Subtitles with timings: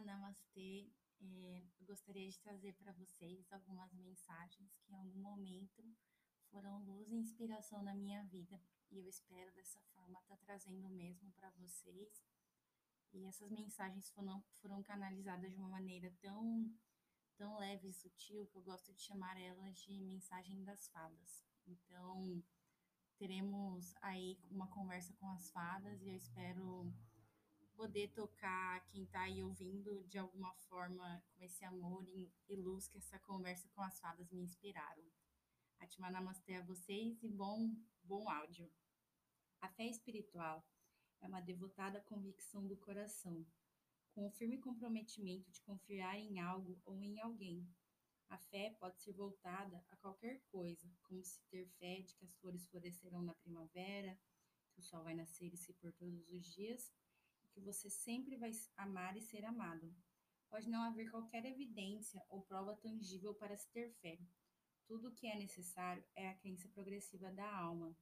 [0.00, 0.90] Namastê.
[1.20, 5.82] É, gostaria de trazer para vocês algumas mensagens que em algum momento
[6.50, 8.60] foram luz e inspiração na minha vida.
[8.90, 12.24] E eu espero dessa forma estar tá trazendo mesmo para vocês.
[13.12, 16.70] E essas mensagens foram, foram canalizadas de uma maneira tão,
[17.36, 21.44] tão leve e sutil que eu gosto de chamar elas de mensagem das fadas.
[21.66, 22.42] Então,
[23.18, 26.92] teremos aí uma conversa com as fadas e eu espero
[27.78, 32.98] poder tocar quem está aí ouvindo de alguma forma com esse amor e luz que
[32.98, 35.04] essa conversa com as fadas me inspiraram.
[35.78, 38.68] Atma Namastê a vocês e bom, bom áudio.
[39.60, 40.68] A fé espiritual
[41.20, 43.46] é uma devotada convicção do coração,
[44.12, 47.64] com o firme comprometimento de confiar em algo ou em alguém.
[48.28, 52.34] A fé pode ser voltada a qualquer coisa, como se ter fé de que as
[52.38, 54.18] flores florescerão na primavera,
[54.72, 56.92] que o sol vai nascer e se pôr todos os dias,
[57.58, 59.92] que você sempre vai amar e ser amado.
[60.48, 64.18] Pode não haver qualquer evidência ou prova tangível para se ter fé.
[64.86, 67.94] Tudo o que é necessário é a crença progressiva da alma.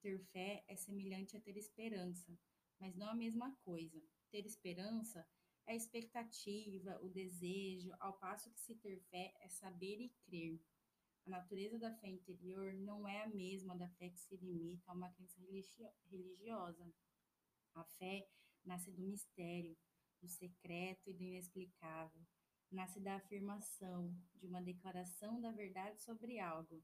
[0.00, 2.32] Ter fé é semelhante a ter esperança,
[2.78, 4.00] mas não a mesma coisa.
[4.30, 5.26] Ter esperança
[5.66, 10.58] é a expectativa, o desejo, ao passo que se ter fé é saber e crer.
[11.26, 14.94] A natureza da fé interior não é a mesma da fé que se limita a
[14.94, 15.40] uma crença
[16.08, 16.90] religiosa.
[17.74, 18.26] A fé
[18.64, 19.76] nasce do mistério,
[20.20, 22.20] do secreto e do inexplicável.
[22.70, 26.82] Nasce da afirmação, de uma declaração da verdade sobre algo.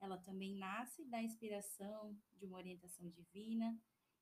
[0.00, 3.78] Ela também nasce da inspiração, de uma orientação divina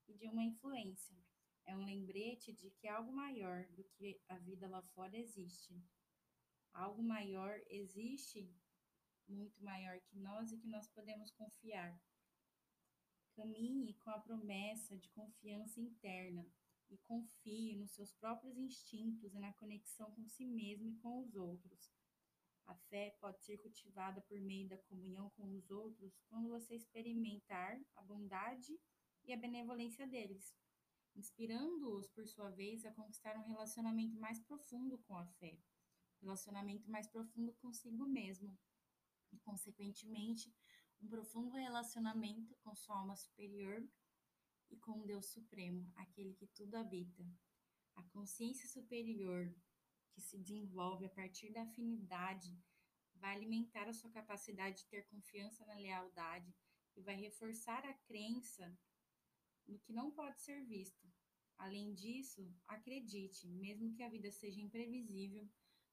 [0.07, 1.17] e de uma influência.
[1.65, 5.81] É um lembrete de que algo maior do que a vida lá fora existe.
[6.73, 8.51] Algo maior existe,
[9.29, 11.99] muito maior que nós e que nós podemos confiar.
[13.35, 16.45] Caminhe com a promessa de confiança interna,
[16.91, 21.35] e confie nos seus próprios instintos e na conexão com si mesmo e com os
[21.35, 21.93] outros.
[22.67, 27.81] A fé pode ser cultivada por meio da comunhão com os outros quando você experimentar
[27.97, 28.79] a bondade
[29.25, 30.55] e a benevolência deles,
[31.15, 35.59] inspirando-os, por sua vez, a conquistar um relacionamento mais profundo com a fé,
[36.21, 38.59] relacionamento mais profundo consigo mesmo,
[39.33, 40.55] e, consequentemente,
[41.01, 43.87] um profundo relacionamento com sua alma superior
[44.71, 47.25] e com o Deus Supremo, aquele que tudo habita.
[47.95, 49.55] A consciência superior,
[50.13, 52.57] que se desenvolve a partir da afinidade,
[53.15, 56.55] vai alimentar a sua capacidade de ter confiança na lealdade
[56.97, 58.77] e vai reforçar a crença
[59.67, 61.07] no que não pode ser visto.
[61.57, 65.49] Além disso, acredite, mesmo que a vida seja imprevisível,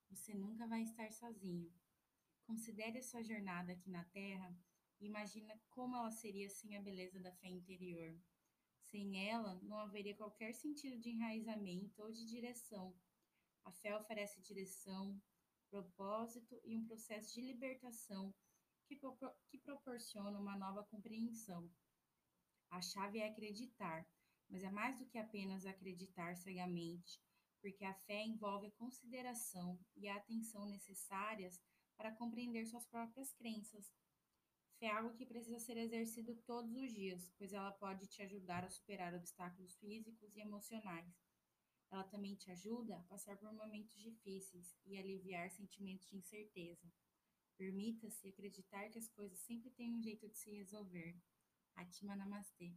[0.10, 1.74] você nunca vai estar sozinho.
[2.46, 4.56] Considere a sua jornada aqui na Terra
[5.00, 8.16] e imagina como ela seria sem a beleza da fé interior.
[8.96, 12.96] Sem ela, não haveria qualquer sentido de enraizamento ou de direção.
[13.66, 15.22] A fé oferece direção,
[15.70, 18.34] propósito e um processo de libertação
[18.88, 18.98] que,
[19.50, 21.70] que proporciona uma nova compreensão.
[22.72, 24.08] A chave é acreditar,
[24.50, 27.22] mas é mais do que apenas acreditar cegamente,
[27.60, 31.62] porque a fé envolve a consideração e a atenção necessárias
[31.98, 33.92] para compreender suas próprias crenças
[34.80, 38.64] Fé é algo que precisa ser exercido todos os dias, pois ela pode te ajudar
[38.64, 41.16] a superar obstáculos físicos e emocionais.
[41.90, 46.92] Ela também te ajuda a passar por momentos difíceis e aliviar sentimentos de incerteza.
[47.58, 51.16] Permita-se acreditar que as coisas sempre têm um jeito de se resolver.
[51.76, 52.74] Atima Namastê.